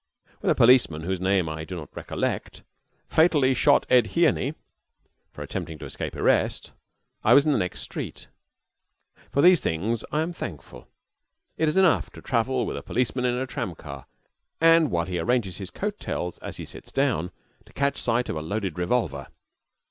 [0.39, 2.63] When a policeman, whose name I do not recollect,
[3.07, 4.55] "fatally shot Ed Hearney"
[5.31, 6.71] for attempting to escape arrest,
[7.23, 8.25] I was in the next street.
[9.31, 10.87] For these things I am thankful.
[11.55, 14.07] It is enough to travel with a policeman in a tram car,
[14.59, 17.29] and, while he arranges his coat tails as he sits down,
[17.67, 19.27] to catch sight of a loaded revolver.